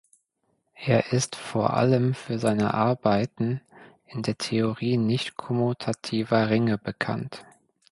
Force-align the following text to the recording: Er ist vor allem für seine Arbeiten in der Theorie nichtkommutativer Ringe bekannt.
Er 0.83 1.13
ist 1.13 1.35
vor 1.35 1.75
allem 1.75 2.15
für 2.15 2.39
seine 2.39 2.73
Arbeiten 2.73 3.61
in 4.07 4.23
der 4.23 4.35
Theorie 4.35 4.97
nichtkommutativer 4.97 6.49
Ringe 6.49 6.79
bekannt. 6.79 7.45